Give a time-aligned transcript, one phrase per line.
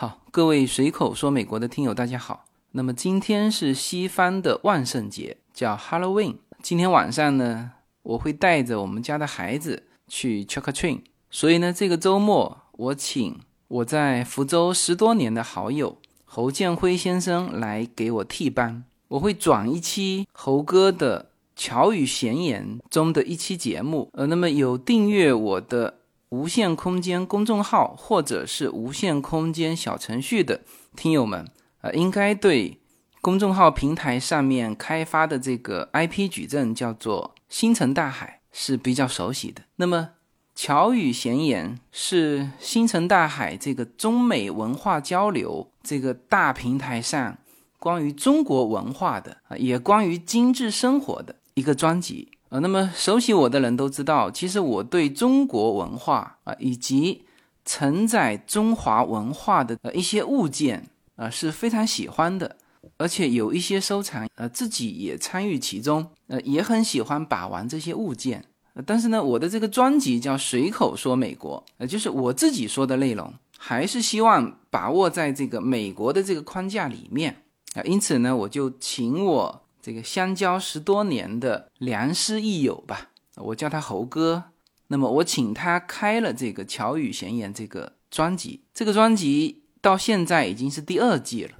[0.00, 2.44] 好，各位随口说美国的听友，大家好。
[2.70, 6.36] 那么今天是西方的万圣节，叫 Halloween。
[6.62, 7.72] 今天晚上呢，
[8.04, 11.00] 我会带着我们家的孩子去 trick or treat。
[11.32, 18.84] 所以呢，这个周末我请我在福州十多年的好友侯建辉先生来给我替班。
[19.08, 21.22] 我会转一期侯哥的
[21.56, 24.08] 《巧语闲言》中的一期节目。
[24.12, 25.97] 呃，那么有订阅我的。
[26.30, 30.62] 无限空间公众号或者是无限空间小程序的
[30.96, 31.46] 听友们，
[31.80, 32.80] 呃，应该对
[33.20, 39.62] 公众号平台上面开发的这个 IP 矩阵叫做“星辰大海”是比较熟悉的。
[39.76, 40.10] 那么，
[40.54, 47.38] 巧语闲言是星辰大海这个中美文化交流这个大平台上
[47.78, 52.32] 关于中国文化的啊，也关于精致生活的一个专辑。
[52.50, 57.24] 呃，那么熟悉我的人都知道，其实我对中国文化啊，以及
[57.66, 62.56] 承载中华文化的呃一些物件啊，是非常喜欢的，
[62.96, 68.42] 而且有一些收藏，呃，自己也参与其中，呃，也很喜欢把玩这些物件。
[68.86, 77.42] 但是呢，我的这个专辑叫随口说美国，呃，就是我自己说的内容，还是希望把握在这个美国的这个框架里面
[77.74, 79.62] 啊，因此呢，我就请我。
[79.80, 84.44] 这个相交十多年的良师益友吧，我叫他猴哥。
[84.88, 91.52] 那么我请他开了这个《巧语闲言》这个专辑，这个专辑到现在已经是第二季了，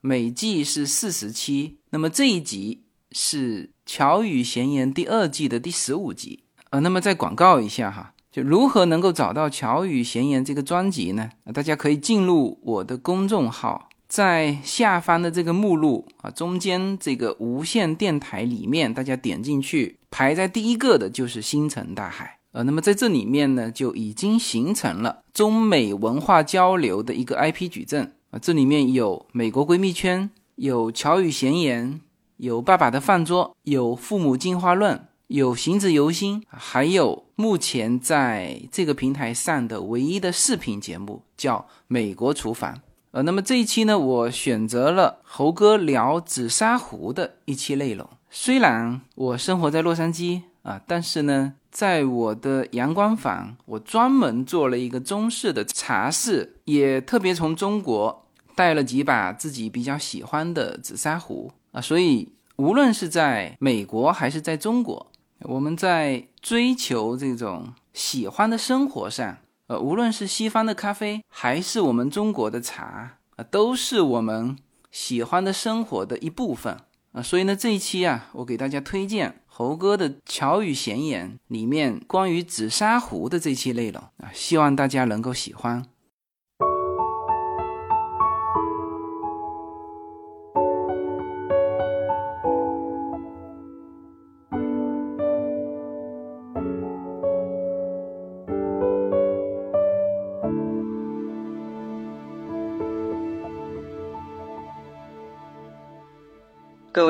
[0.00, 1.78] 每季是四十期。
[1.90, 6.44] 那么这一集是《巧语闲言》第二季的第十五集。
[6.70, 11.28] 呃，那么再广告一下哈，就如何能够找到《巧语闲言》这个专辑呢？
[11.52, 13.89] 大家可以进入我的公众号。
[14.10, 22.40] 在下方的这个目录啊，中间这个无线电台里面，大家点进去，排在第一个的就是星辰大海。
[22.50, 28.38] 呃，那么在这里面呢，就已经形成了中美文化交流的一个 IP 矩阵啊。
[28.40, 32.00] 这里面有美国闺蜜圈，有巧语闲言，
[32.38, 42.80] 有爸爸的饭桌，有父母进化论，有行子游心，还有目前在这个平台上的唯一的视频节目，叫美国厨房。
[43.12, 48.08] 呃，那么这一期呢，我选择了猴哥聊紫砂壶的一期内容。
[48.30, 61.80] 虽然我生活在洛杉矶啊，但是呢，在我的阳光房，我专门做了一个中式的茶室，也特别从中国带了几把自己比较喜欢的紫砂壶啊。
[61.80, 65.10] 所以，无论是在美国还是在中国，
[65.40, 69.38] 我们在追求这种喜欢的生活上。
[69.70, 74.58] 呃，无论是西方的咖啡，还是我们中国的茶，啊，都是我们
[74.90, 76.76] 喜欢的生活的一部分
[77.12, 77.22] 啊。
[77.22, 85.86] 所以呢，这一期啊，我给大家推荐猴哥的《巧语闲言》里面关于紫砂壶的这期内容啊，希望大家能够喜欢。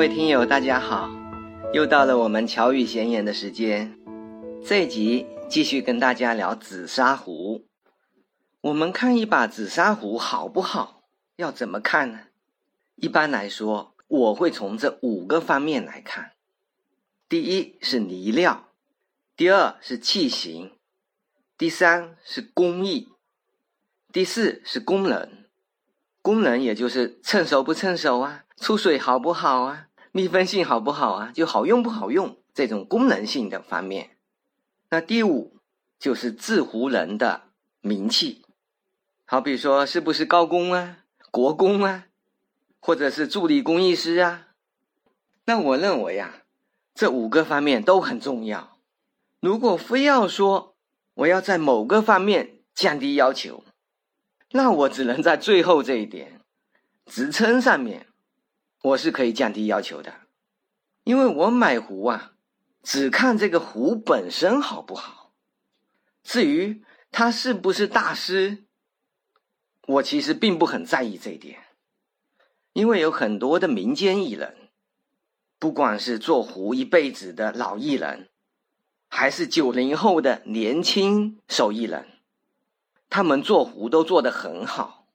[0.01, 1.11] 各位听友，大家好，
[1.73, 3.95] 又到了我们巧语闲言的时间。
[4.65, 7.67] 这一集继续跟大家聊紫砂壶。
[8.61, 11.03] 我们看一把紫砂壶好不好，
[11.35, 12.21] 要怎么看呢？
[12.95, 16.31] 一般来说，我会从这五个方面来看。
[17.29, 18.69] 第一是泥料，
[19.37, 20.71] 第二是器型，
[21.59, 23.09] 第三是工艺，
[24.11, 25.45] 第四是功能。
[26.23, 28.45] 功能也就是趁手不趁手啊。
[28.57, 29.87] 出水好不好啊？
[30.13, 31.31] 密封性好不好啊？
[31.33, 34.17] 就好用不好用这种功能性的方面。
[34.89, 35.57] 那第五
[35.97, 37.43] 就是制壶人的
[37.79, 38.45] 名气，
[39.25, 40.97] 好比说是不是高工啊、
[41.31, 42.07] 国工啊，
[42.81, 44.47] 或者是助理工艺师啊？
[45.45, 46.43] 那我认为呀，
[46.93, 48.77] 这五个方面都很重要。
[49.39, 50.75] 如果非要说
[51.13, 53.63] 我要在某个方面降低要求，
[54.51, 56.41] 那我只能在最后这一点，
[57.05, 58.07] 职称上面。
[58.81, 60.21] 我是可以降低要求的，
[61.03, 62.33] 因为我买壶啊，
[62.81, 65.31] 只看这个壶本身好不好。
[66.23, 68.63] 至于他是不是大师，
[69.87, 71.59] 我其实并不很在意这一点，
[72.73, 74.55] 因为有很多的民间艺人，
[75.59, 78.29] 不管是做壶一辈子的老艺人，
[79.07, 82.07] 还是九零后的年轻手艺人，
[83.09, 85.05] 他们做壶都做得很好，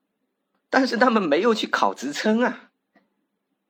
[0.70, 2.65] 但是他们没有去考职称啊。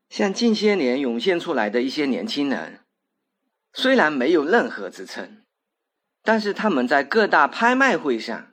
[0.08, 2.80] 像近些年涌现出来的一些年轻人，
[3.72, 5.42] 虽然没有任何支撑，
[6.22, 8.52] 但是他们在各大拍卖会上，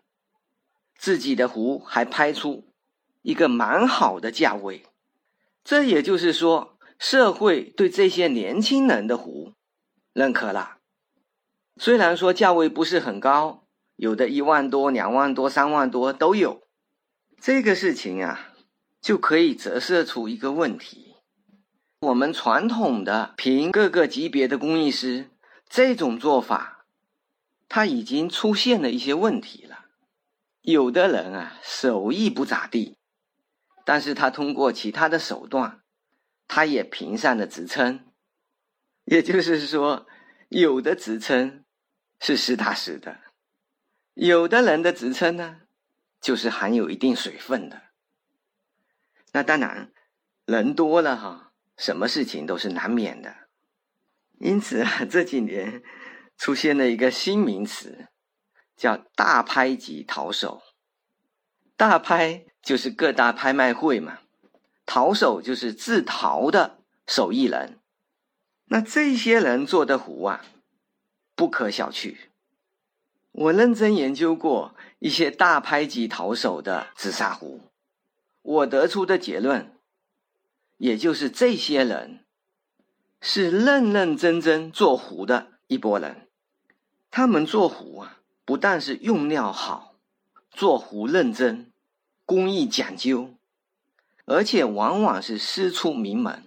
[0.97, 2.65] 自己的壶还拍出
[3.21, 4.83] 一个蛮好的价位。
[5.63, 9.53] 这也就是说，社会对这些年轻人的壶
[10.11, 10.77] 认可了。
[11.77, 13.65] 虽然说价位不是很高，
[13.95, 16.63] 有的一万多、两万多、三万多都有。
[17.39, 18.53] 这个事情啊，
[19.01, 21.12] 就可以折射出一个问题：
[22.03, 25.31] 我们传统的评各个级别的工艺师
[25.69, 26.85] 这种做法，
[27.69, 29.85] 它已经出现了一些问题了。
[30.59, 32.97] 有的人啊，手艺不咋地。
[33.85, 35.81] 但是他通过其他的手段，
[36.45, 38.05] 他也评上了职称，
[39.05, 40.05] 也就是说，
[40.49, 41.63] 有的职称
[42.19, 43.19] 是实打实的，
[44.13, 45.61] 有的人的职称呢，
[46.19, 47.81] 就是含有一定水分的。
[49.31, 49.93] 那当然，
[50.45, 53.35] 人多了哈，什么事情都是难免的。
[54.39, 55.83] 因此啊，这几年
[56.37, 58.07] 出现了一个新名词，
[58.75, 60.61] 叫“大拍级陶手”，
[61.77, 62.45] 大拍。
[62.63, 64.19] 就是各大拍卖会嘛，
[64.85, 67.81] 陶手就是自陶的手艺人，
[68.67, 70.45] 那这些人做的壶啊，
[71.35, 72.15] 不可小觑。
[73.33, 77.59] 我认真研究过一些大拍级陶手的紫砂壶，
[78.41, 79.72] 我得出的结论，
[80.83, 82.25] 也就是这些人
[83.21, 86.27] 是认认真真做壶的一拨人。
[87.09, 89.95] 他们做壶啊，不但是用料好，
[90.51, 91.71] 做壶认真。
[92.25, 93.29] 工艺讲究，
[94.25, 96.43] 而且往往是师出名门。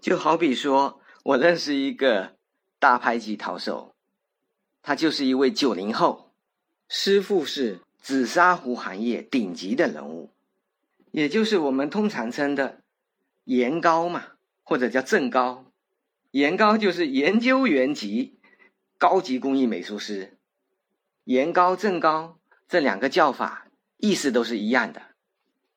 [0.00, 2.34] 就好比说，我认识一个
[2.80, 3.94] 大拍级陶手，
[4.82, 6.32] 他就是一位九零后，
[6.88, 10.30] 师傅是紫砂壶行业顶级的人物，
[11.12, 12.79] 也就是我们通常称的
[13.44, 14.24] 研高嘛，
[14.62, 15.72] 或者叫正高。
[16.30, 18.38] 研高就是研究员级
[18.98, 20.38] 高级工艺美术师，
[21.24, 22.38] 研高、正高
[22.68, 23.66] 这两个叫法。
[24.02, 25.02] 意思都是一样的，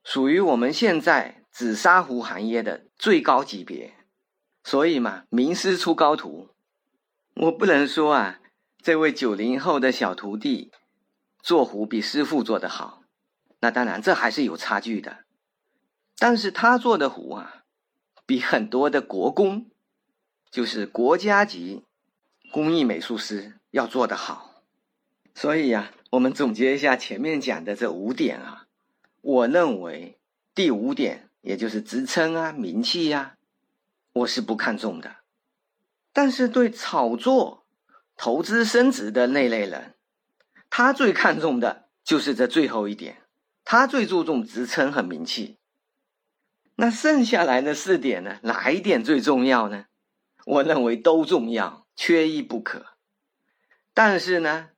[0.02, 3.96] 属于我们现在紫砂壶行业的最高级别，
[4.64, 6.52] 所以嘛，名师出高徒。
[7.36, 8.40] 我不能说啊，
[8.82, 10.72] 这位九零后的小徒弟
[11.42, 13.02] 做壶比师傅做的好，
[13.60, 15.26] 那当然这还是有差距的。
[16.18, 17.64] 但是他做的壶啊，
[18.26, 19.68] 比很多的国工，
[20.52, 21.84] 就是国家级
[22.52, 24.64] 工艺美术师要做得好，
[25.34, 25.92] 所以呀。
[26.14, 28.68] 我们总结一下前面讲的这五点啊，
[29.22, 30.20] 我认为
[30.54, 33.38] 第五点，也就是职称啊、名气呀，
[34.14, 35.16] 我是不看重的。
[36.12, 37.66] 但是对炒作、
[38.16, 39.96] 投资升值的那类人，
[40.70, 43.24] 他最看重的就是这最后一点，
[43.66, 45.58] 他最注重职称和名气。
[46.84, 48.40] 那剩下来的四点呢？
[48.42, 49.86] 哪一点最重要呢？
[50.44, 52.88] 我认为都重要，缺一不可。
[53.94, 54.72] 但是呢？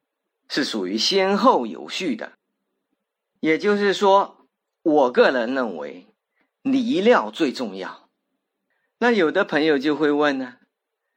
[0.48, 2.34] 是属于先后有序的，
[3.40, 4.46] 也就是说，
[4.84, 6.06] 我个人认为
[6.62, 8.08] 泥料最重要。
[9.00, 10.58] 那有的朋友就会问呢，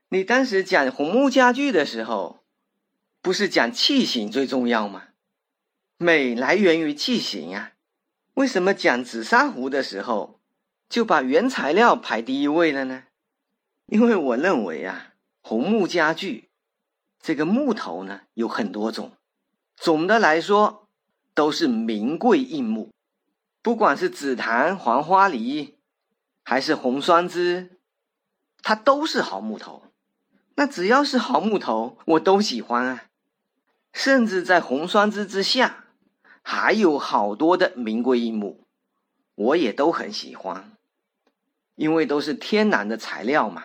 [0.09, 2.39] 你当时讲红木家具的时候，
[3.21, 5.09] 不是讲器型最重要吗？
[5.99, 7.73] 美来源于器型啊，
[8.33, 10.38] 为什么讲紫砂壶的时候
[10.89, 13.05] 就把原材料排第一位了呢？
[13.87, 16.49] 因为我认为啊，红木家具
[17.21, 19.13] 这个木头呢有很多种。
[19.77, 20.89] 总的来说，
[21.35, 22.91] 都是名贵硬木，
[23.63, 25.77] 不管是紫檀、黄花梨，
[26.43, 27.79] 还是红酸枝，
[28.63, 29.85] 它都是好木头。
[30.57, 33.05] 那只要是好木头，我都喜欢啊。
[33.93, 35.85] 甚至在红酸枝之下，
[36.43, 38.65] 还有好多的名贵硬木，
[39.35, 40.73] 我也都很喜欢，
[41.79, 43.65] 因为都是天然的材料嘛，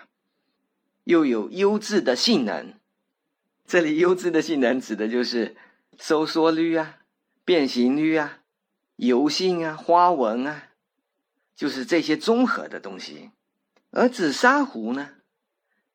[1.03, 2.73] 又有优质的性能。
[3.67, 5.57] 这里优质的性能指的就是。
[5.99, 6.97] 收缩率啊，
[7.45, 8.39] 变形率啊，
[8.95, 10.69] 油性啊，花纹啊，
[11.55, 13.29] 就是这些综合的东西。
[13.91, 15.11] 而紫砂壶呢，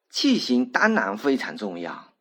[0.09, 2.15] 器型当然非常重要。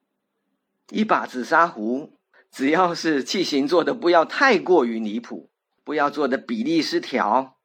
[0.90, 2.18] 一把紫砂壶，
[2.50, 5.52] 只要是器型做的不要太过于离谱，
[5.84, 7.60] 不要做的比例失调，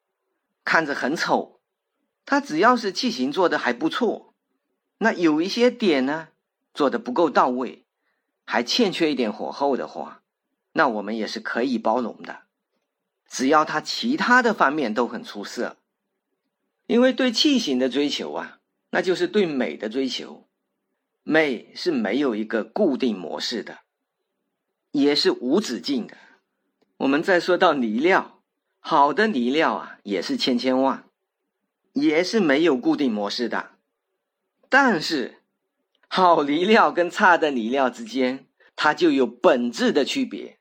[0.63, 1.62] 看着很丑。
[2.25, 4.35] 它只要是器型做的还不错，
[4.99, 6.29] 那有一些点呢，
[6.73, 7.85] 做的不够到位。
[8.45, 10.23] 还欠缺一点火候的话，
[10.73, 12.41] 那我们也是可以包容的，
[13.29, 15.77] 只要它其他的方面都很出色。
[16.87, 18.59] 因为对器型的追求啊，
[18.91, 20.49] 那就是对美的追求，
[21.23, 23.79] 美是没有一个固定模式的，
[24.91, 26.17] 也是无止境的。
[26.99, 28.43] 我们再说到泥料，
[28.81, 31.09] 好的泥料啊，也是千千万，
[31.93, 33.71] 也是没有固定模式的，
[34.69, 35.39] 但是。
[36.15, 38.47] 好泥料跟差的泥料之间，
[38.77, 40.59] 它就有本质的区别。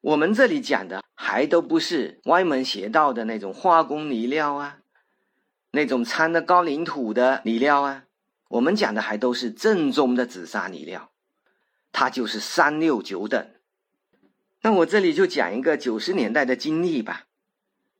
[0.00, 4.78] 我们这里讲的还都不是歪门邪道的那种化工泥料啊，
[5.72, 8.04] 那种掺的高岭土的泥料啊，
[8.48, 11.10] 我们讲的还都是正宗的紫砂泥料，
[11.92, 13.50] 它就是三六九等。
[14.62, 17.26] 那我这里就讲一个九十年代的经历吧，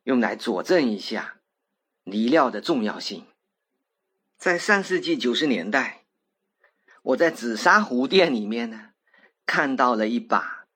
[0.04, 1.39] 用来佐证一下
[2.04, 3.26] 泥料的重要性。
[4.36, 6.04] 在上世纪九十年代，
[7.02, 8.90] 我在紫砂壶店里面呢，
[9.44, 10.66] 看到了一把。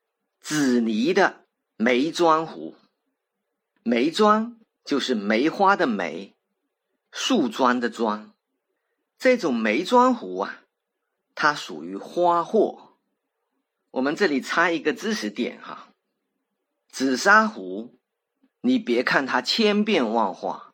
[0.40, 2.76] 紫泥的梅庄壶，
[3.82, 6.34] 梅庄就是梅花的梅，
[7.10, 8.34] 树桩的桩。
[9.18, 10.60] 这种梅庄壶啊，
[11.34, 12.98] 它属于花货。
[13.92, 15.88] 我们这里插一个知识点哈，
[16.90, 17.98] 紫砂壶，
[18.60, 20.73] 你别看它千变万化，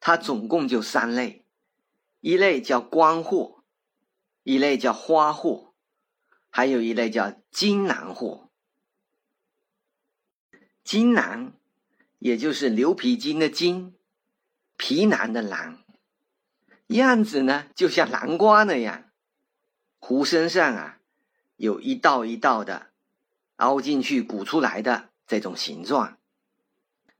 [0.00, 1.44] 它总共就三类，
[2.20, 3.62] 一类叫官货，
[4.42, 5.74] 一类叫花货，
[6.50, 8.50] 还有一类叫金南货。
[10.84, 11.52] 金南，
[12.18, 13.94] 也就是牛皮筋的筋，
[14.76, 15.84] 皮囊的囊，
[16.86, 19.10] 样子呢就像南瓜那样，
[19.98, 21.00] 壶身上啊
[21.56, 22.90] 有一道一道的
[23.56, 26.17] 凹进去鼓出来的这种形状。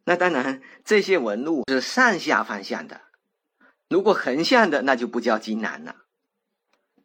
[0.09, 3.03] 那当然，这些纹路是上下方向的，
[3.91, 5.97] 如果横向的那就不叫金兰了。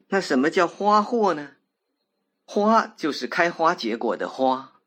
[0.08, 1.58] 那什么叫花货呢？
[2.46, 4.80] 花就是开花结果的花。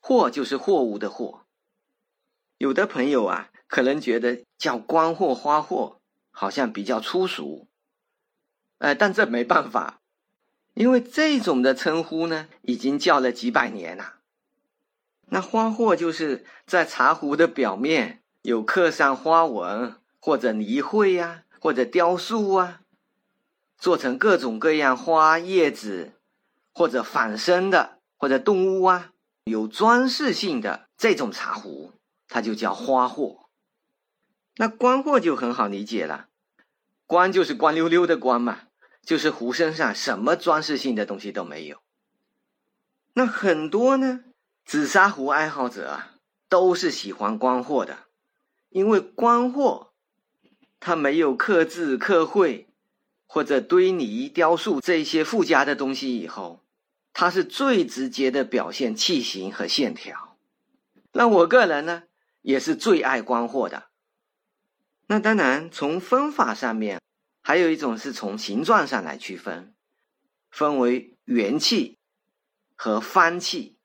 [0.00, 1.44] 货就是货物的货，
[2.56, 6.00] 有的朋友啊，可能觉得叫官货、花货
[6.32, 7.68] 好像比较粗俗，
[8.78, 10.00] 呃，但这没办法，
[10.74, 14.17] 因为这种的称呼呢，已经叫了几百年了。
[15.30, 22.80] 那花货就是在茶壶的表面有刻上花纹，或者泥绘呀，或者雕塑啊，
[23.76, 26.14] 做成各种各样花叶子，
[26.72, 29.12] 或者仿生的，或者动物啊。
[29.44, 31.92] 有装饰性的这种茶壶，
[32.28, 33.48] 它就叫花货。
[34.56, 36.28] 那官货就很好理解了，
[37.06, 38.64] 官就是光溜溜的官嘛，
[39.02, 41.78] 就是壶身上什么装饰性的东西都没有。
[43.14, 44.20] 那很多呢，
[44.68, 46.14] 紫砂壶爱好者啊，
[46.50, 48.00] 都是喜欢官货的，
[48.68, 49.94] 因为官货
[50.78, 52.68] 它没有刻字刻绘
[53.26, 56.62] 或者堆泥雕塑这些附加的东西以后。
[57.14, 60.36] 它是最直接的表现器型和线条，
[61.12, 62.02] 那我个人呢
[62.42, 63.84] 也是最爱官货的。
[65.06, 67.00] 那当然，从分法上面，
[67.40, 69.74] 还有一种是从形状上来区分，
[70.50, 71.98] 分为圆器
[72.76, 73.77] 和方器，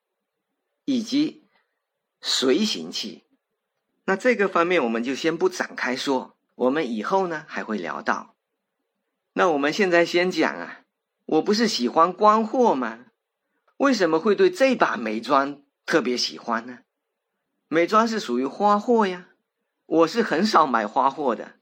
[0.86, 1.48] 以及
[2.22, 3.24] 随行器。
[4.06, 8.36] 那这个方面我们就先不展开说，我们以后呢还会聊到。
[9.34, 10.82] 那我们现在先讲啊，
[11.26, 13.06] 我不是喜欢官货吗？
[13.78, 16.80] 为什么会对这把美妆特别喜欢呢？
[17.68, 19.30] 美妆是属于花货呀，
[19.86, 21.56] 我是很少买花货的。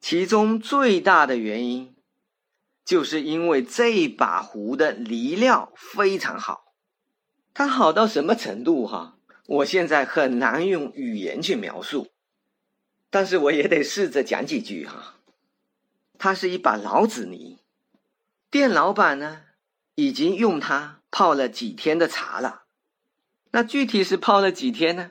[0.00, 1.94] 其中最大的原因，
[2.84, 6.69] 就是因为这把壶的泥料非常好。
[7.52, 9.18] 它好到什么程度哈？
[9.46, 12.08] 我现在很难用语言去描述，
[13.10, 15.16] 但是我也得试着讲几句哈。
[16.18, 17.58] 它是一把老紫泥，
[18.50, 19.42] 店老板呢
[19.94, 20.98] 已经用它。
[21.12, 22.66] 泡了几天的茶了，
[23.50, 25.10] 那具体是泡了几天呢？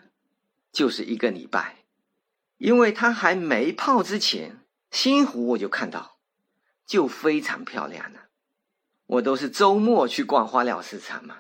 [0.72, 1.84] 就是一个礼拜，
[2.58, 6.20] 因为它还没泡之前，新壶我就看到，
[6.86, 8.30] 就非常漂亮了。
[9.08, 11.40] 我都是周末去逛花鸟市场嘛，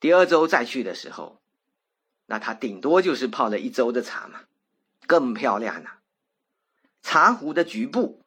[0.00, 1.40] 第二周再去的时候，
[2.26, 4.42] 那他顶多就是泡了一周的茶嘛，
[5.06, 6.00] 更漂亮了。
[7.02, 8.22] 茶壶的局部，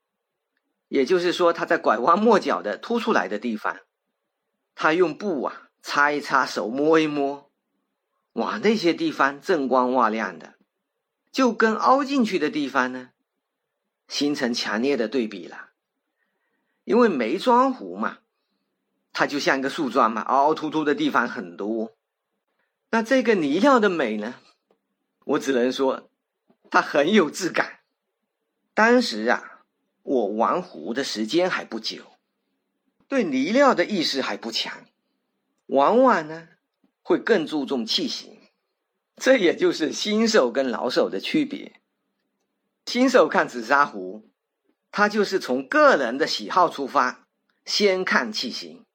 [0.88, 3.80] 也就是说他在拐弯抹角的凸出来的地方。
[4.74, 7.52] 他用布啊擦一擦，手摸一摸，
[8.34, 10.56] 哇，那些地方锃光瓦亮的，
[11.32, 13.12] 就跟凹进去的地方呢，
[14.08, 15.70] 形成强烈的对比了。
[16.84, 18.20] 因为梅庄壶嘛，
[19.14, 21.94] 它就像一个树桩嘛，凹凹凸凸的地方很多。
[22.90, 24.36] 那这个泥料的美呢，
[25.26, 26.10] 我只能说
[26.70, 27.80] 它很有质感。
[28.74, 29.64] 当时啊，
[30.04, 32.04] 我玩壶的时间还不久。
[33.08, 34.86] 对泥料的意识还不强，
[35.66, 36.48] 往往呢
[37.02, 38.40] 会更注重器型，
[39.18, 41.82] 这也就是新手跟老手的区别。
[42.86, 44.30] 新手看紫砂壶，
[44.92, 47.28] 他就是从个人的喜好出发，
[47.66, 48.86] 先看器型；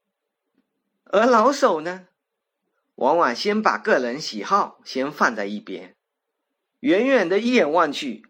[1.07, 2.09] 而老手呢，
[2.97, 5.95] 往往先把个人喜好先放在一边，
[6.81, 8.27] 远远的一眼望去，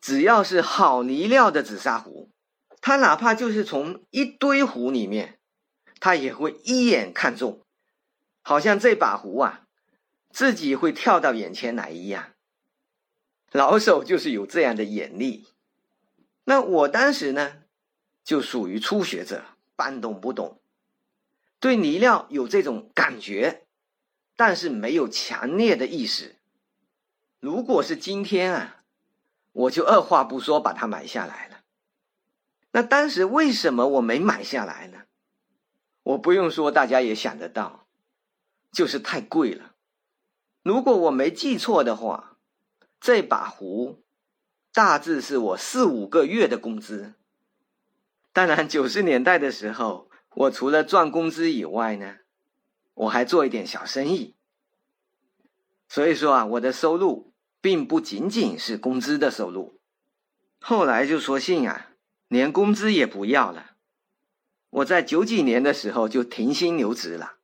[0.00, 2.30] 只要是好泥料的紫砂壶。
[2.80, 5.40] 他哪怕就是从一堆壶里面，
[6.00, 7.64] 他也会一眼看中，
[8.42, 9.64] 好像这把壶啊，
[10.30, 12.34] 自己会跳到眼前来一样。
[13.50, 15.48] 老手就是有这样的眼力。
[16.44, 17.62] 那我当时呢，
[18.22, 19.44] 就属于初学者，
[19.74, 20.60] 半懂不懂，
[21.60, 23.66] 对泥料有这种感觉，
[24.36, 26.36] 但是没有强烈的意识。
[27.40, 28.82] 如果是今天啊，
[29.52, 31.60] 我就二话不说把它买下来了。
[32.72, 35.02] 那当时为什么我没买下来呢？
[36.02, 37.86] 我不用说，大家也想得到，
[38.72, 39.74] 就是太贵了。
[40.62, 42.36] 如果我没记错的话，
[43.00, 44.02] 这把壶
[44.72, 47.14] 大致是我四五个月的工资。
[48.32, 50.07] 当然，九十年代的时候，
[50.38, 52.18] 我除了赚工资以外呢，
[52.94, 54.36] 我还做一点小生意。
[55.88, 59.80] 所以说啊，我的收入并不仅仅是工资的收入。
[60.60, 61.90] 后来就索性啊，
[62.28, 63.72] 连工资也不要了。
[64.70, 67.38] 我在九几年的时候就停薪留职了。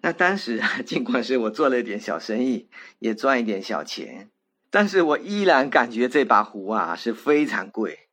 [0.00, 4.30] 那当时啊，尽管是我做了一点小生意，也赚一点小钱，
[4.70, 8.08] 但是我依然感觉这把壶啊是非常贵。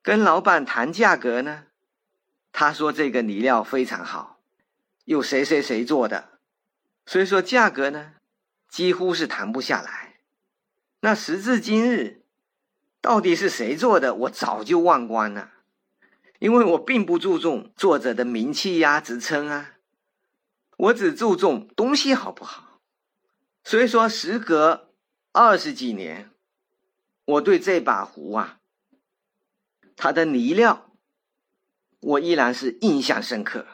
[0.00, 1.64] 跟老板谈价格呢，
[2.56, 4.38] 他说这个泥料非常好，
[5.06, 6.38] 有谁谁谁做的，
[7.04, 8.12] 所以说价格呢
[8.68, 10.20] 几乎是谈不下来。
[11.00, 12.22] 那时至今日，
[13.00, 15.50] 到底是谁做的，我早就忘光了，
[16.38, 19.72] 因为我并不注重作者的名气呀、职称啊。
[20.76, 22.80] 我只注重东西好不好，
[23.64, 24.92] 所以说时隔
[25.32, 26.30] 二十几年，
[27.24, 28.60] 我对这把壶啊，
[29.96, 30.92] 它的泥料，
[32.04, 33.66] 我依然是印象深刻。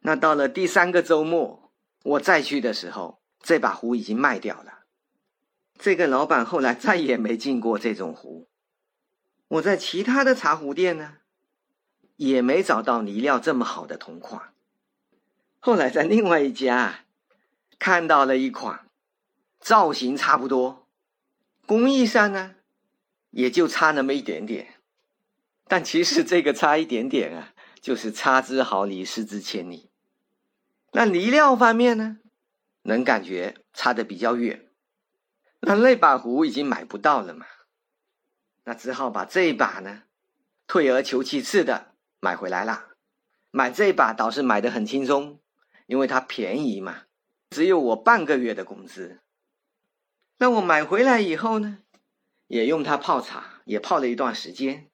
[0.00, 1.70] 那到了第三个周末，
[2.02, 4.84] 我再去的时候，这把壶已经卖掉了。
[5.78, 8.48] 这个老板后来再也没进过这种壶。
[9.48, 11.18] 我在其他的茶壶店呢，
[12.16, 14.54] 也没找到泥料这么好的铜款。
[15.60, 17.04] 后来在另外一家
[17.78, 18.88] 看到了一款，
[19.60, 20.86] 造型差不多，
[21.66, 22.54] 工艺上呢
[23.30, 24.73] 也就差那么一点点，
[25.74, 29.90] 但其实 这个差一点点啊，就是差之毫厘，失之千里。
[30.92, 32.18] 那泥料方面呢，
[32.82, 34.68] 能感觉差的比较远。
[35.58, 37.44] 那那把壶已经买不到了嘛，
[38.62, 40.04] 那只好把这一把呢，
[40.68, 42.90] 退而求其次的买回来了。
[43.50, 45.40] 买这把倒是买的很轻松。
[45.86, 47.02] 因为它便宜嘛，
[47.50, 49.20] 只有我半个月的工资。
[50.38, 51.80] 那我买回来以后呢，
[52.46, 54.88] 也用它泡茶，也泡了一段时间。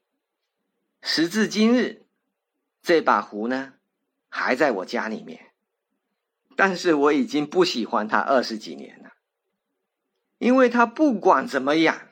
[1.03, 2.07] 时至今日，
[2.83, 3.75] 这把壶呢
[4.29, 5.53] 还在我家里面，
[6.57, 9.11] 但是我已经不喜欢它二十几年了，
[10.39, 12.09] 因为它不管怎么养，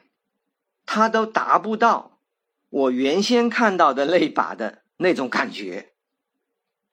[0.87, 2.19] 它都达不到
[2.69, 5.93] 我原先看到的那把的那种感觉。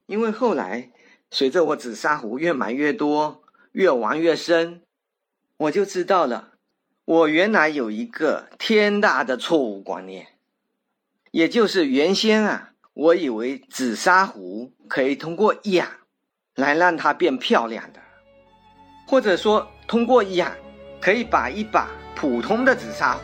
[0.05, 0.91] 因为后来。
[1.31, 4.83] 随着我紫砂壶越买越多，越玩越深，
[5.57, 6.53] 我就知道了，
[7.03, 10.34] 我原来有一个天大的错误观念，
[11.35, 15.85] 也就是原先啊，我以为紫砂壶可以通过养
[16.55, 17.99] 来让它变漂亮的，
[19.05, 20.49] 或者说通过养
[21.01, 23.23] 可以把一把普通的紫砂壶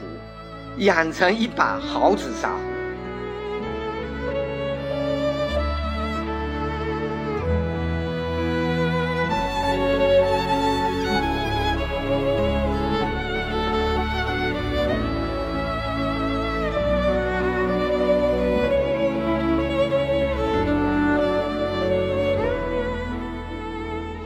[0.79, 2.80] 养成一把好紫砂壶。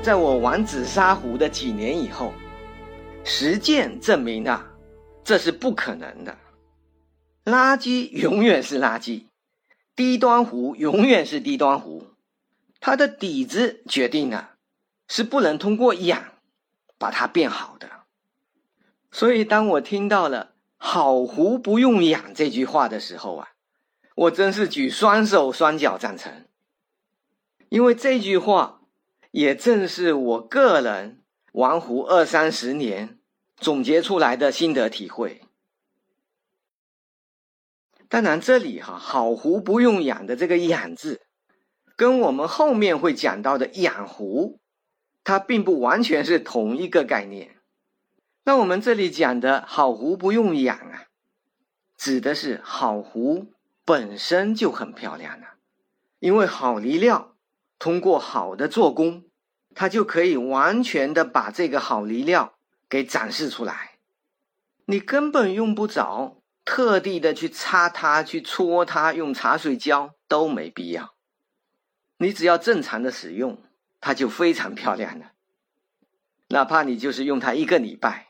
[0.06, 2.32] 在我玩紫砂壶的几年以后，
[3.24, 4.72] 实践证明啊，
[5.24, 6.38] 这是不可能的。
[7.44, 9.24] 垃圾永远是垃圾，
[9.96, 12.06] 低端壶永远是低端壶，
[12.80, 14.52] 它的底子决定了，
[15.08, 16.24] 是不能通过养
[17.00, 17.90] 把它变好的。
[19.12, 23.48] 所以，当我听到了“好壶不用养”这句话的时候啊，
[24.14, 26.46] 我真是举双手双脚赞成，
[27.70, 28.84] 因为这句话。
[29.36, 31.22] 也正是我个人
[31.52, 33.20] 玩壶二三十年
[33.58, 35.42] 总结出来的心得体会。
[38.08, 41.20] 当然，这里哈好壶不用养的这个“养”字，
[41.98, 44.62] 跟我们后面会讲到的养壶，
[45.26, 47.58] 它并不完全是同一个概念。
[48.46, 51.08] 那我们这里讲的好壶不用养啊，
[51.98, 53.48] 指的是好壶
[53.84, 55.56] 本身就很漂亮了，
[56.20, 57.34] 因为好泥料。
[57.78, 59.25] 通过好的做工，
[59.76, 62.56] 它就可以完全的把这个好泥料
[62.90, 64.00] 给展示出来。
[64.86, 71.14] 你根本用不着特地的去擦它、去搓它，用茶水浇都没必要。
[72.18, 73.62] 你只要正常的使用，
[74.00, 75.34] 它就非常漂亮了。
[76.48, 78.28] 哪怕你就是用它一个礼拜。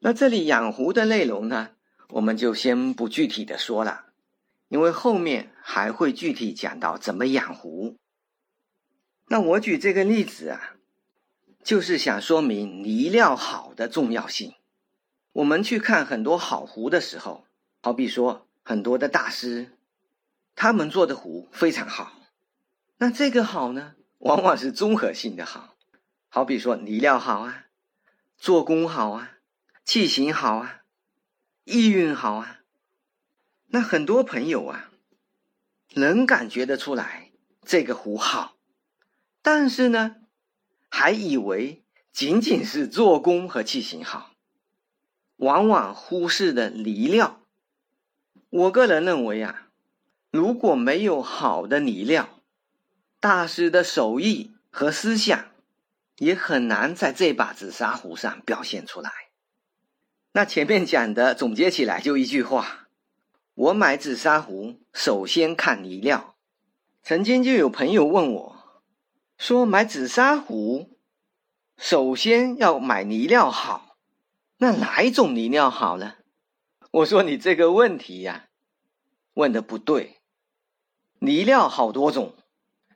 [0.00, 1.70] 那这里养壶的内容呢，
[2.08, 4.06] 我们就先不具体的说了，
[4.68, 7.96] 因为后面还会具体讲到怎么养壶。
[9.28, 10.76] 那我举这个例子啊，
[11.64, 14.54] 就是想说明泥料好的重要性。
[15.32, 17.44] 我们去看很多好壶的时候，
[17.82, 19.76] 好比说很多的大师，
[20.54, 22.12] 他们做的壶非常好。
[22.98, 25.76] 那这个好呢，往往是综合性的好，
[26.28, 27.66] 好比说泥料好啊，
[28.38, 29.32] 做工好啊，
[29.84, 30.82] 器型好啊，
[31.64, 32.60] 意蕴好啊。
[33.66, 34.90] 那很多朋友啊，
[35.94, 38.55] 能感觉得出来这个壶好。
[39.48, 40.16] 但是呢，
[40.88, 44.32] 还以为仅仅是做工和器型好，
[45.36, 47.40] 往往忽视了泥料。
[48.50, 49.68] 我个人认为啊，
[50.32, 52.40] 如果没有好的泥料，
[53.20, 55.46] 大师的手艺和思想
[56.16, 59.12] 也很难在这把紫砂壶上表现出来。
[60.32, 62.88] 那前面讲的总结起来就一句话：
[63.54, 66.34] 我买紫砂壶，首先看泥料。
[67.04, 68.55] 曾经就有朋友问我。
[69.38, 70.98] 说买紫砂壶，
[71.76, 73.98] 首先要买泥料好。
[74.56, 76.14] 那哪一种泥料好呢？
[76.90, 78.48] 我说你这个问题呀，
[79.34, 80.22] 问的不对。
[81.18, 82.34] 泥料好多种，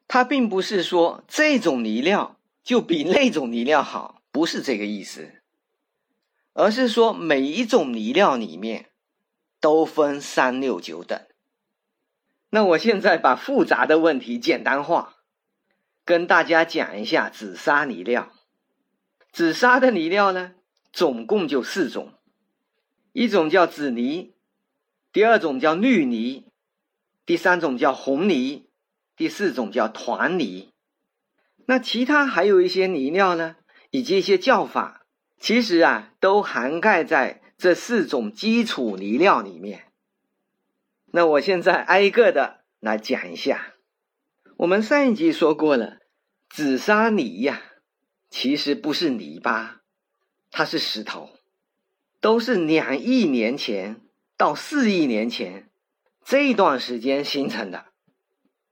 [0.09, 5.42] 它并不是说这种泥料就比那种泥料好，不是这个意思，
[6.55, 8.87] 而是说每一种泥料里面
[9.61, 11.20] 都分三六九等。
[12.48, 15.18] 那我现在把复杂的问题简单化。
[16.11, 18.33] 跟大家讲一下紫砂泥料。
[19.31, 20.55] 紫砂的泥料呢，
[20.92, 22.14] 总共就四种，
[23.12, 24.35] 一种叫紫泥，
[25.12, 26.46] 第二种叫绿泥，
[27.25, 28.66] 第三种叫红泥，
[29.14, 30.73] 第四种叫团泥。
[31.66, 33.55] 那其他还有一些泥料呢，
[33.92, 35.07] 以及一些叫法，
[35.38, 39.85] 其实啊，都涵盖在这四种基础泥料里面。
[41.12, 43.75] 那我现在挨个的来讲一下。
[44.57, 46.00] 我们上一集说过了，
[46.53, 47.63] 紫砂泥呀，
[48.29, 49.83] 其实不是泥巴，
[50.51, 51.31] 它是石头，
[52.21, 54.01] 都是两亿年前
[54.37, 55.71] 到四亿年前
[56.25, 57.87] 这一段时间形成的。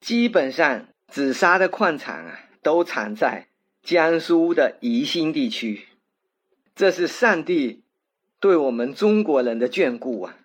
[0.01, 3.47] 基本上，紫砂的矿产啊，都产在
[3.85, 5.87] 江苏的宜兴地区。
[6.75, 7.85] 这是上帝
[8.41, 10.37] 对我们中国人的眷顾啊，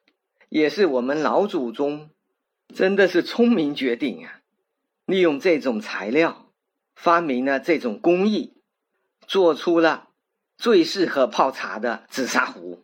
[0.49, 2.11] 也是我们老祖宗
[2.71, 4.41] 真的是聪明绝顶啊。
[5.07, 6.42] 利用这种材料，
[6.95, 8.53] 发明了这种工艺，
[9.27, 10.09] 做出了
[10.57, 12.83] 最适合泡茶的紫砂壶。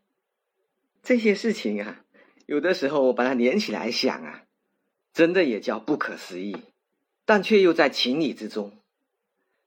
[1.02, 2.02] 这些事情啊，
[2.46, 4.44] 有的时候我把它连起来想啊，
[5.14, 6.56] 真的也叫不可思议，
[7.26, 8.78] 但却又在情理之中。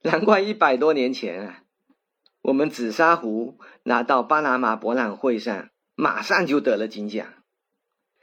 [0.03, 1.63] 难怪一百多年前啊，
[2.43, 7.27] 我们紫砂壶拿到巴拿马博览会上，马上就得了金奖，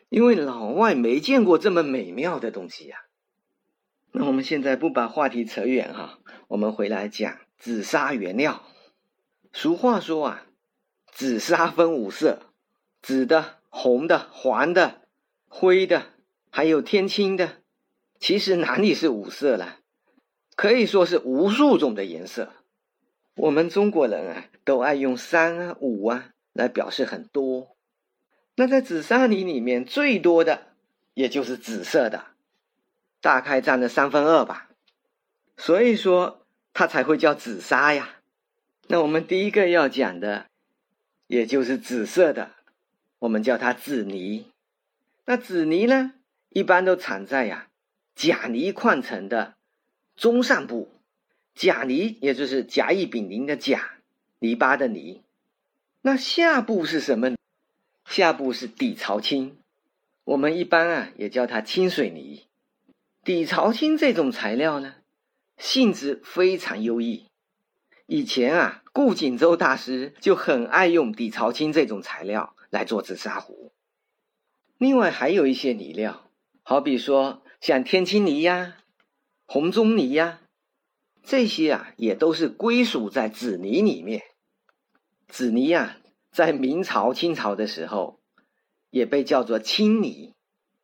[0.10, 3.05] 因为老外没见过这么美妙的东西呀。
[4.12, 8.63] 那我们现在不把话题扯远哈，我们回来讲紫砂原料。
[9.54, 10.45] 俗话说啊，
[11.12, 12.39] 紫砂分五色：
[13.02, 15.02] 紫的、红的、黄的、
[15.48, 16.08] 灰的，
[16.50, 17.58] 还有天青的。
[18.19, 19.78] 其实哪里是五色了？
[20.56, 22.52] 可以说是无数种的颜色。
[23.36, 27.78] 我们中国人啊，都爱用三啊、五啊来表示很多。
[28.56, 30.74] 那在紫砂泥里面最多的，
[31.13, 32.26] 也就是紫色的。
[33.21, 34.69] 大概占了三分二吧，
[35.58, 38.15] 所以说它才会叫紫砂呀。
[38.88, 40.47] 那我们第一个要讲的，
[41.27, 42.51] 也就是紫色的，
[43.19, 44.47] 我们叫它紫泥。
[45.25, 46.13] 那紫泥呢，
[46.49, 47.67] 一般都产在呀
[48.15, 49.55] 钾泥矿层的
[50.15, 50.89] 中上部。
[51.53, 53.95] 钾泥也就是甲乙丙丁的甲，
[54.39, 55.21] 泥巴的泥。
[56.01, 57.36] 那下部是什么？
[58.05, 59.58] 下部是底槽青，
[60.23, 62.47] 我们一般啊也叫它清水泥。
[63.30, 64.96] 底槽青这种材料呢，
[65.56, 67.28] 性质非常优异。
[68.08, 73.72] 以前啊，顾景舟大师就很爱用底槽青这种材料来做紫砂壶。
[74.80, 76.32] 另外还有一些泥料，
[76.63, 78.78] 好比说像天青泥呀、
[79.46, 80.42] 红棕泥呀，
[81.22, 84.24] 这些啊也都是归属在紫泥里面。
[85.28, 86.00] 紫泥啊，
[86.32, 88.20] 在明朝、清朝的时候，
[88.89, 90.34] 也被叫做青泥。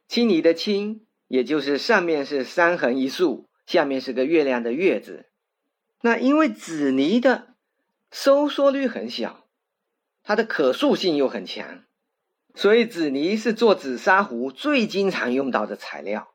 [0.07, 1.04] 青泥的青。
[1.35, 5.25] 也就是上面是三横一竖，下面是个月亮的月字。
[5.99, 7.55] 那因为紫泥的
[8.09, 9.45] 收缩率很小，
[10.23, 11.83] 它的可塑性又很强，
[12.53, 16.29] 所以紫泥是做紫砂壶最经常用到的材料。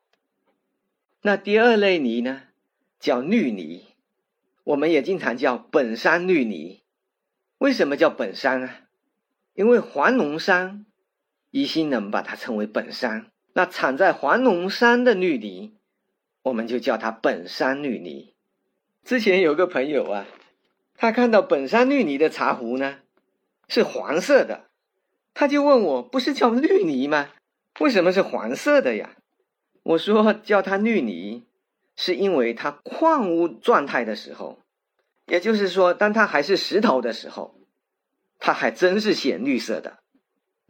[1.22, 2.42] 那第二类泥呢，
[2.98, 3.86] 叫绿泥，
[4.64, 6.82] 我们也经常叫本山绿泥。
[7.56, 8.80] 为什么叫本山啊？
[9.54, 10.84] 因为黄龙山，
[11.50, 13.29] 宜兴人把它称为本山。
[13.52, 15.72] 那产在黄龙山的绿泥，
[16.42, 18.34] 我们就叫它本山绿泥。
[19.04, 20.26] 之前有个朋友啊，
[20.94, 22.98] 他看到本山绿泥的茶壶呢，
[23.68, 24.66] 是黄色的，
[25.34, 27.30] 他就问我：“不是叫绿泥吗？
[27.80, 29.16] 为什么是黄色的呀？”
[29.82, 31.44] 我说：“叫它绿泥，
[31.96, 34.60] 是因为它矿物状态的时候，
[35.26, 37.54] 也就是说，当它还是石头的时候，
[38.38, 39.98] 它还真是显绿色的。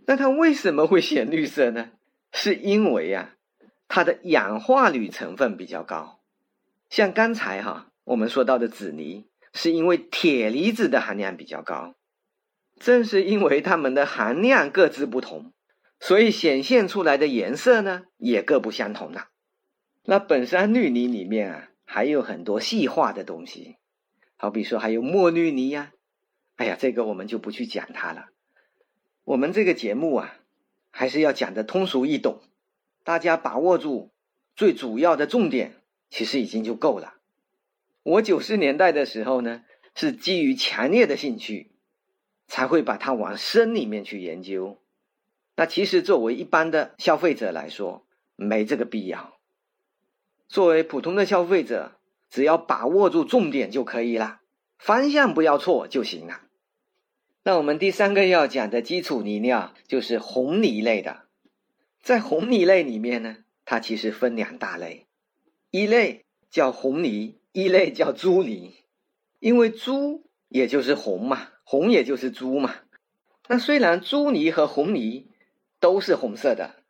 [0.07, 1.91] 那它为什么会显绿色呢？
[2.33, 3.35] 是因为啊，
[3.89, 6.21] 它的氧化铝成分比较高。
[6.89, 11.95] 像刚才哈。”我们说到的紫泥，是因为铁离子的含量比较高，
[12.81, 15.53] 正是因为它们的含量各自不同，
[16.01, 19.29] 所以显现出来的颜色呢也各不相同了。
[20.03, 23.77] 那本山绿泥里面啊，还有很多细化的东西，
[24.37, 25.93] 好比说还有墨绿泥呀，
[26.57, 28.31] 哎呀，这个我们就不去讲它了。
[29.23, 30.35] 我们这个节目啊，
[30.91, 32.41] 还是要讲的通俗易懂，
[33.05, 34.11] 大家把握住
[34.55, 37.15] 最主要的重点，其实已经就够了。
[38.03, 39.63] 我九十年代的时候呢，
[39.95, 41.73] 是基于强烈的兴趣，
[42.47, 44.81] 才会把它往深里面去研究。
[45.57, 49.39] 那其实作为一般的消费者来说，没这个必要。
[50.49, 51.93] 作为普通的消费者，
[52.29, 54.41] 只要把握住重点就可以了，
[54.79, 56.41] 方向不要错就行了。
[57.43, 61.23] 那我们第三个要讲的基础泥料就是红泥类的。
[62.01, 65.07] 在红泥类里面呢，它其实分两大类，
[65.71, 67.37] 一类叫红泥。
[67.53, 68.77] 一类叫朱泥，
[69.41, 72.77] 因为朱也就是红嘛，红也就是朱嘛。
[73.49, 75.27] 那虽然朱泥和红泥
[75.81, 76.85] 都是红色的，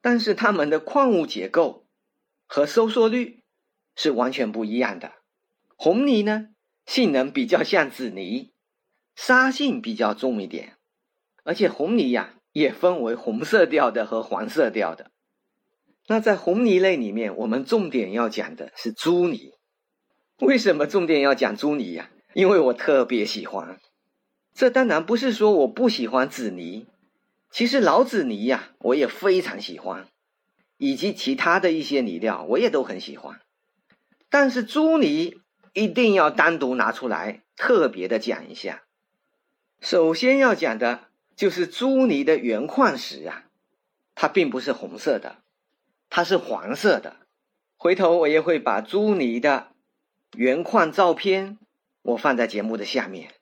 [0.00, 1.86] 但是它们的矿物结构
[2.48, 3.44] 和收缩率
[3.94, 5.12] 是完全不一样的。
[5.76, 6.48] 红泥呢，
[6.84, 8.51] 性能比较像紫泥，
[9.24, 10.72] 沙性比较重一点，
[11.44, 15.12] 而且红泥呀也分为红色调的和黄色调的。
[16.08, 19.52] 那在红泥类里面，我们重点要讲的是朱泥。
[20.40, 22.10] 为什么重点要讲朱泥呀？
[22.34, 23.78] 因为我特别喜欢。
[24.54, 26.88] 这当然不是说我不喜欢紫泥，
[27.52, 30.08] 其实老紫泥呀，我也非常喜欢，
[30.78, 33.38] 以及其他的一些泥料，我也都很喜欢。
[34.28, 35.36] 但是朱泥
[35.74, 38.82] 一定要单独拿出来特别的讲一下。
[39.82, 43.46] 首先要讲的就是朱泥的原矿石啊，
[44.14, 45.42] 它并不是红色的，
[46.08, 47.16] 它是黄色的。
[47.76, 49.72] 回头我也会把朱泥的。
[50.36, 51.58] 原矿照片
[52.00, 53.32] 我放在节目的下面，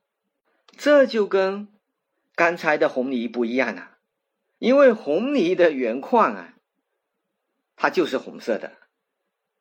[0.77, 1.69] 这就跟
[2.35, 3.99] 刚才的红泥不一样了，
[4.59, 6.55] 因为红泥的原矿啊，
[7.77, 8.79] 它就是红色的，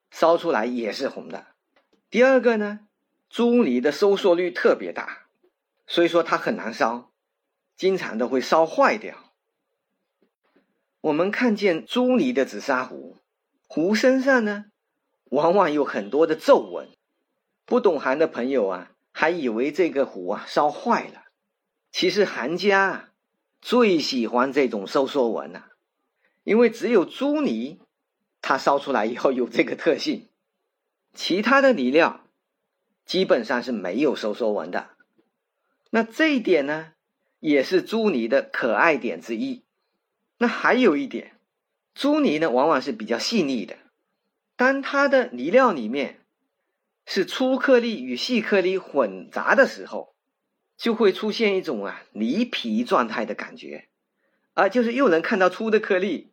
[0.10, 1.48] 烧出来也是红的。
[2.10, 2.88] 第二个呢，
[3.30, 5.28] 朱泥的收缩率特别大，
[5.90, 7.12] 所以说它很难烧，
[7.76, 9.34] 经常都会烧坏掉。
[11.02, 13.18] 我们看见朱泥的紫砂壶，
[13.68, 14.66] 壶身上呢，
[15.32, 16.88] 往往有很多的皱纹。
[17.66, 21.24] 不懂行的朋友啊，还以为这个壶啊烧坏了。
[21.92, 23.10] 其实行家
[23.60, 25.70] 最喜欢这种收缩纹了，
[26.44, 27.82] 因为只有朱泥，
[28.42, 30.30] 它烧出来以后有这个特性，
[31.16, 32.28] 其他的泥料
[33.06, 34.92] 基本上是没有收缩纹的。
[35.90, 36.94] 那这一点呢，
[37.40, 39.64] 也是朱泥的可爱点之一。
[40.38, 41.34] 那还有一点，
[41.94, 43.78] 朱泥呢往往是比较细腻的，
[44.56, 46.18] 当它的泥料里面。
[47.12, 50.14] 是粗颗粒与细颗粒混杂的时候，
[50.78, 53.88] 就会出现一种啊泥皮状态的感觉，
[54.54, 56.30] 啊，就是又能看到粗的颗粒，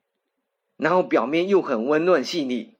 [0.77, 2.75] 然后表面又很温润细腻，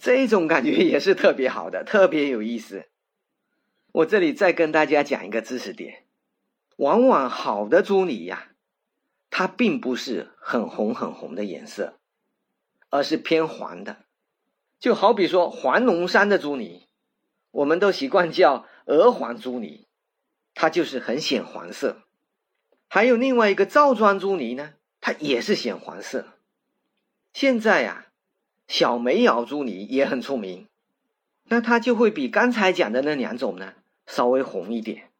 [0.00, 2.88] 这种感觉也是特别好的，特别有意思。
[3.96, 6.04] 我这里再跟大家讲一个知识点：
[6.76, 8.50] 往往好的朱泥呀，
[9.30, 11.98] 它并不是很红很红的颜色，
[12.90, 14.04] 而是偏黄的，
[14.78, 16.86] 就好比说黄龙山的朱泥。
[17.52, 19.86] 我们都习惯叫鹅黄朱泥，
[20.52, 22.02] 它就是很显黄色。
[22.88, 26.34] 还有另外一个赵庄朱泥呢，它也是显黄色。
[27.32, 28.08] 现在呀，
[28.68, 30.68] 小梅窑朱泥也很出名，
[31.44, 33.72] 那它就会比刚才讲的那两种呢
[34.06, 35.10] 稍微红一点。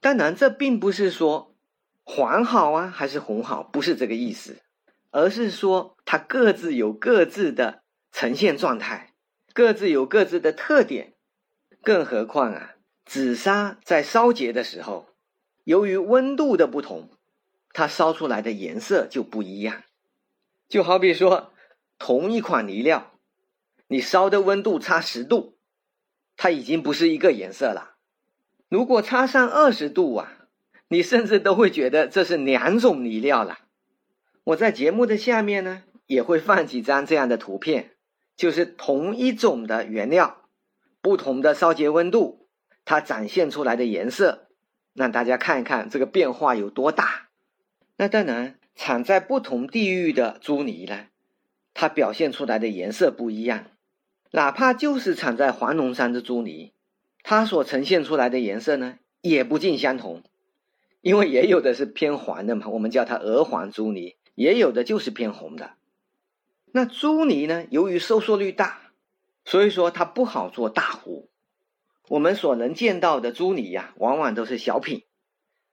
[0.00, 1.54] 当然，这并不是说
[2.02, 4.62] 黄好啊还是红好，不是这个意思，
[5.10, 9.14] 而是说它各自有各自的呈现状态，
[9.52, 11.14] 各自有各自的特点。
[11.82, 15.08] 更何况啊，紫砂在烧结的时候，
[15.64, 17.10] 由于温度的不同，
[17.72, 19.82] 它烧出来的颜色就不一样。
[20.68, 21.52] 就好比说，
[21.98, 23.12] 同一款泥料，
[23.88, 25.58] 你烧的温度差十度，
[26.36, 27.91] 它已经不是一个颜色了。
[28.72, 30.32] 如果差上二十度啊，
[30.88, 33.58] 你甚至都会觉得这是两种泥料了。
[34.44, 37.90] 我在节目的下面呢，也会放几张这样的图片，
[38.34, 40.48] 就是同一种的原料，
[41.02, 42.48] 不同的烧结温度，
[42.86, 44.48] 它展现出来的颜色，
[44.94, 47.28] 让大家看一看这个变化有多大。
[47.98, 51.08] 那当然，产在不同地域的朱泥呢，
[51.74, 53.66] 它表现出来的颜色不一样。
[54.30, 56.71] 哪怕就是产在黄龙山的朱泥，
[57.22, 60.22] 它所呈现出来的颜色呢，也不尽相同。
[61.00, 65.72] 因为也有的是偏黄的嘛，我们叫它鹅黄朱泥，也有的就是偏红的。
[66.70, 68.92] 那朱泥呢，由于收缩率大，
[69.44, 71.28] 所以说它不好做大壶。
[72.08, 75.02] 我们所能见到的朱泥呀，往往都是小品、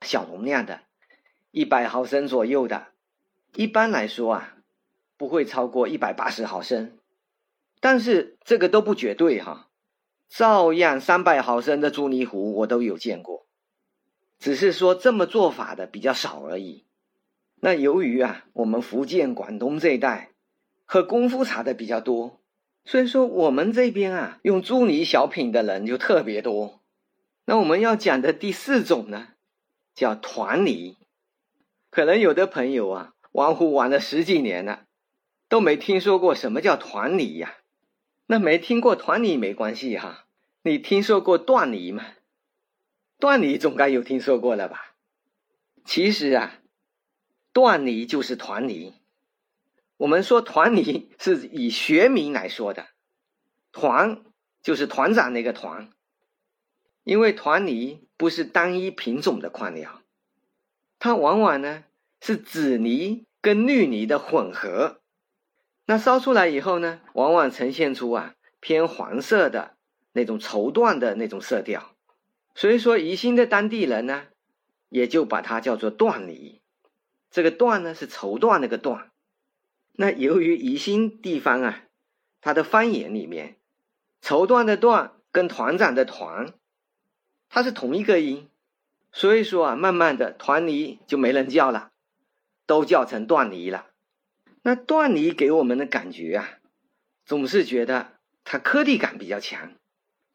[0.02, 0.82] 小容量的。
[1.52, 2.88] 一百毫升左右的，
[3.56, 4.58] 一般来说啊，
[5.16, 6.98] 不会超过一百八十毫升。
[7.80, 9.69] 但是这个都不绝对哈，
[10.30, 13.48] 照样三百毫升的朱泥壶我都有见过，
[14.38, 16.86] 只是说这么做法的比较少而已。
[17.62, 20.32] 那由于啊，我们福建、广东这一带
[20.86, 22.40] 喝功夫茶的比较多，
[22.86, 26.80] 所以说我们这边啊，用朱泥小品的人就特别多。
[27.46, 29.30] 那我们要讲的第四种呢，
[29.96, 30.98] 叫团泥。
[31.90, 34.86] 可能有的朋友啊，玩壶玩了十几年了，
[35.50, 37.58] 都没听说过什么叫团泥呀。
[38.32, 40.28] 那没听过团泥没关系哈，
[40.62, 42.06] 你听说过断泥吗？
[43.18, 44.94] 断泥总该有听说过了吧？
[45.84, 46.60] 其实啊，
[47.52, 48.94] 断泥就是团泥。
[49.98, 52.90] 我们说团泥 是以学名来说的，
[53.72, 54.24] 团
[54.62, 55.90] 就是团长那个团，
[57.04, 60.04] 因为团泥不是单一品种的矿料。
[61.00, 61.84] 它往往呢
[62.22, 64.99] 是紫泥跟绿泥的混合，
[65.90, 69.76] 那烧出来以后呢，往往呈现出啊偏黄色的
[70.12, 71.96] 那种绸缎的那种色调，
[72.54, 74.28] 所以说宜兴的当地人呢，
[74.90, 76.62] 也就把它叫做缎泥。
[77.32, 79.06] 这个缎呢是绸缎那个缎，
[79.94, 81.82] 那由于宜兴地方啊，
[82.40, 83.56] 它的方言里面，
[84.22, 86.54] 绸缎的缎跟团长的团，
[87.50, 88.48] 它是同一个音。
[89.12, 91.90] 所以说啊，慢慢的团泥就没人叫了，
[92.68, 93.88] 都叫成缎泥了。
[94.62, 96.60] 那缎泥给我们的感觉啊，
[97.26, 99.74] 总是觉得它颗粒感比较强，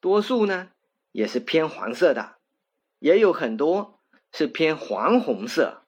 [0.01, 0.71] 多数呢
[1.13, 2.37] 也是偏黄色的，
[2.99, 4.01] 也有很多
[4.33, 5.83] 是偏黄红色，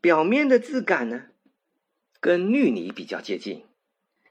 [0.00, 1.26] 表面的质感呢
[2.20, 3.64] 跟绿泥比较接近，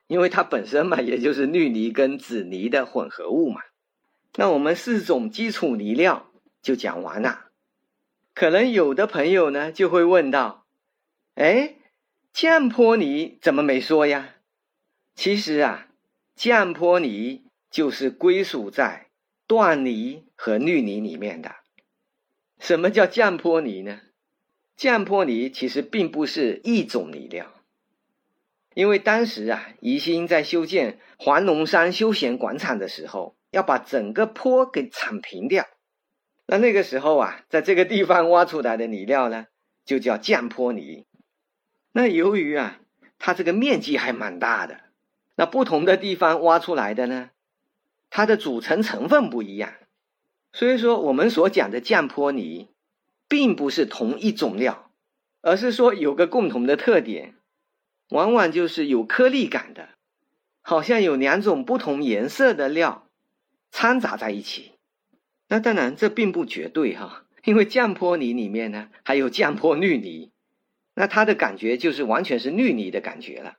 [0.08, 3.62] 因为它本身嘛，也就是绿泥跟紫泥的混合物嘛。
[4.36, 6.30] 那我们四种基础泥料
[6.62, 7.46] 就讲完了。
[8.34, 10.66] 可能有的朋友呢就会问到
[11.36, 11.76] ：“哎，
[12.36, 14.36] 降坡泥怎么没说呀？”
[15.16, 15.88] 其实啊，
[16.36, 19.08] 降坡泥就是归属在
[19.48, 21.56] 断泥和绿泥里面的。
[22.60, 24.02] 什么叫降坡泥呢？
[24.76, 27.54] 降坡泥其实并不是一种泥料，
[28.74, 35.66] 因为当时啊，宜兴在修建黄龙山休闲广场的时候，要把整个坡给铲平掉。
[36.48, 39.46] 那那个时候啊，在这个地方挖出来的泥料呢，
[39.86, 41.06] 就叫降坡泥。
[41.98, 42.82] 那由于啊，
[43.20, 44.82] 它这个面积还蛮大的，
[45.36, 47.30] 那不同的地方挖出来的呢，
[48.10, 49.76] 它的组成成分不一样，
[50.52, 52.68] 所以说我们所讲的降坡泥，
[53.30, 54.92] 并不是同一种料，
[55.40, 57.36] 而是说有个共同的特点，
[58.10, 59.88] 往往就是有颗粒感的，
[60.62, 63.08] 好像有两种不同颜色的料
[63.72, 64.74] 掺杂在一起。
[65.48, 70.34] 那当然，这并不绝对哈，因为降坡泥里面呢还有降坡绿泥，
[70.96, 73.58] 那他的感觉就是完全是绿泥的感觉了。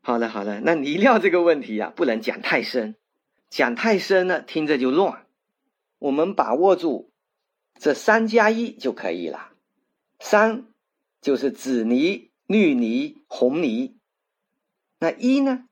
[0.00, 2.94] 好了好了，那泥料这个问题啊，不能讲太深，
[3.50, 5.26] 讲太深了听着就乱。
[5.98, 7.10] 我们把握住
[7.78, 9.50] 这三加一就可以了。
[10.20, 10.66] 三
[11.20, 13.96] 就是紫泥、绿泥、红泥，
[15.00, 15.64] 那一呢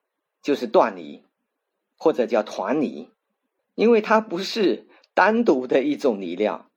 [0.43, 1.23] 就是断泥，
[1.97, 3.09] 或者叫团泥。
[3.77, 6.71] 因为它不是单独的一种泥料，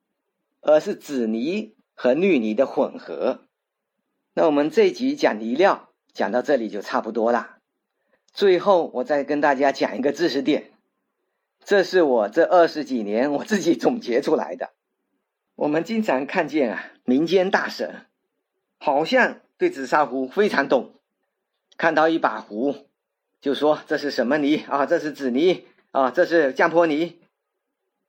[0.62, 3.47] 而是紫泥和绿泥的混合。
[4.38, 7.58] 那我们这集讲泥料讲到这里就差不多了。
[8.32, 10.74] 最后我再跟大家讲一个知识点，
[11.66, 14.70] 这是我这二十几年我自己总结出来的。
[15.56, 18.06] 我们经常看见啊，民间大神
[18.78, 20.94] 好像对紫砂壶非常懂，
[21.76, 22.86] 看到一把壶
[23.42, 24.86] 就说这是什么泥啊？
[24.86, 25.66] 这是紫泥。
[25.90, 27.18] 啊，这是降坡泥。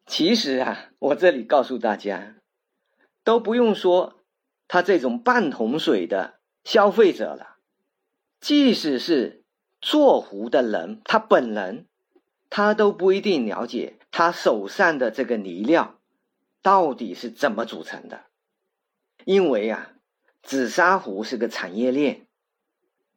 [0.05, 2.35] 其实啊，我这里告诉大家，
[3.25, 4.18] 都不用说
[4.69, 7.57] 他这种半桶水的消费者了，
[8.41, 9.43] 即使是
[9.81, 11.87] 做壶的人，他本人
[12.51, 15.99] 他都不一定了解他手上的这个泥料
[16.63, 18.27] 到底是怎么组成的。
[19.25, 19.93] 因为啊，
[20.43, 22.27] 紫砂壶是个产业链，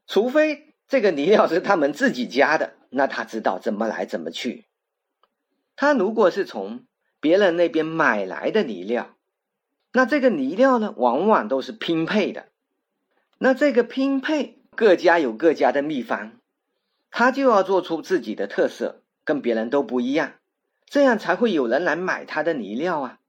[0.08, 4.66] 除非这个泥料是他们自己家的，那他知道怎么来怎么去。
[5.76, 6.86] 他如果是从
[7.20, 9.16] 别人那边买来的泥料，
[9.94, 12.48] 那这个泥料呢，往往都是拼配的。
[13.38, 16.34] 那这个拼配，各家有各家的秘方，
[17.10, 20.34] 他就要做出自己的特色，跟别人都不一样，
[20.86, 23.20] 这样才会有人来买他的泥料啊。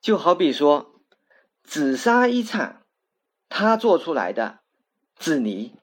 [0.00, 0.94] 就好比说，
[1.62, 2.82] 紫砂一厂，
[3.48, 4.60] 它做出来的
[5.16, 5.74] 紫泥，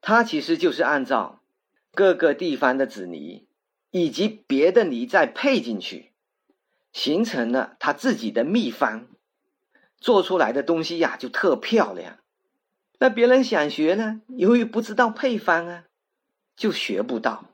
[0.00, 1.40] 它其实就是按照
[1.92, 3.46] 各个地方的紫泥
[3.90, 6.12] 以及别的泥再配进去，
[6.92, 9.06] 形成了他自己的秘方，
[10.02, 12.18] 做出来的东西呀就特漂亮。
[12.98, 15.84] 那别人想学呢，由于不知道配方啊，
[16.56, 17.44] 就学不到。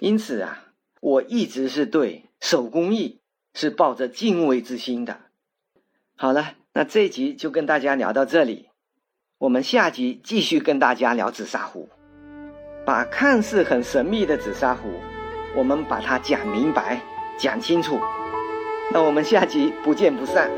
[0.00, 0.64] 因此啊，
[1.00, 3.20] 我一直是对手工艺
[3.54, 5.20] 是抱着敬畏之心的。
[6.16, 8.68] 好了，那这集就跟大家聊到这里，
[9.38, 11.88] 我们下集继续跟大家聊紫砂壶，
[12.84, 14.88] 把看似很神秘的紫砂壶，
[15.54, 17.00] 我们把它讲明白、
[17.38, 18.00] 讲清楚。
[18.92, 20.50] 那我们下集不见不散。